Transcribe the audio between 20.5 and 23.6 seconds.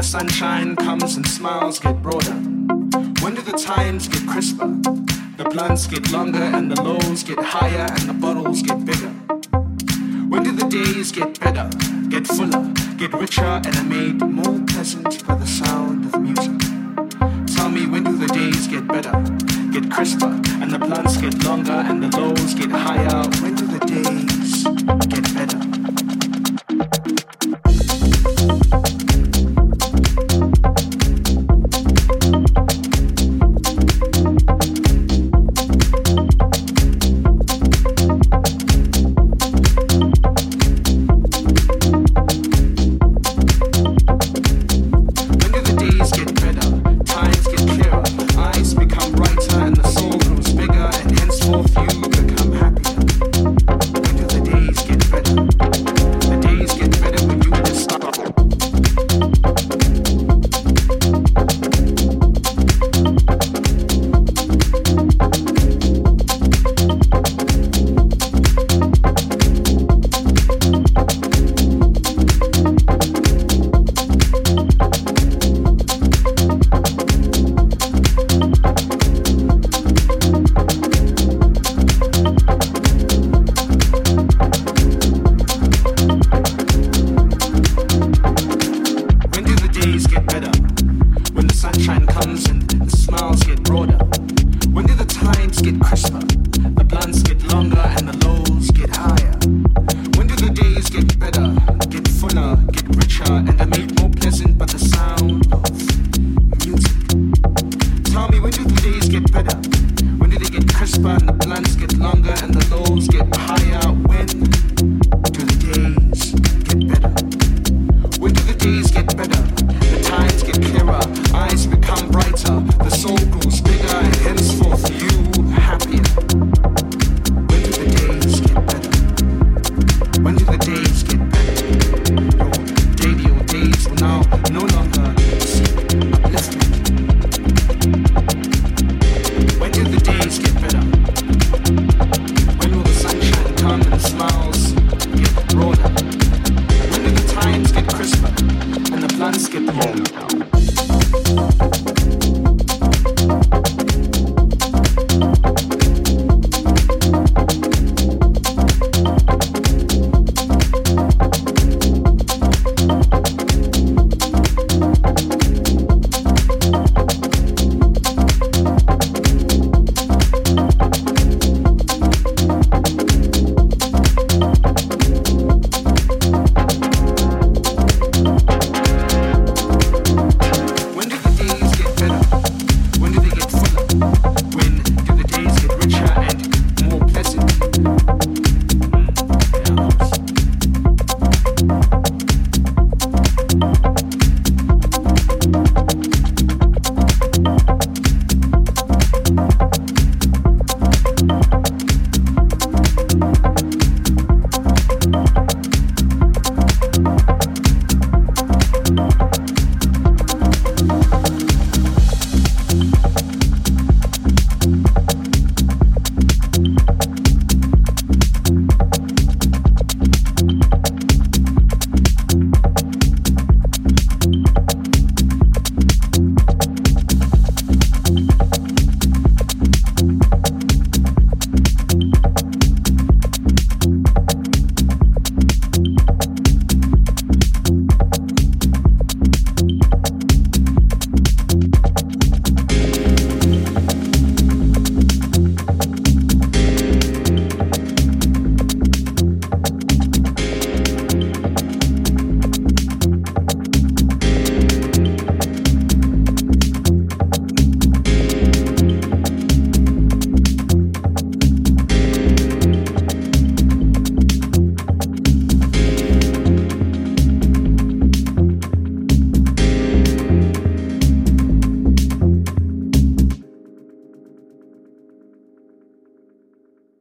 and the blunts get longer and the lows get higher? When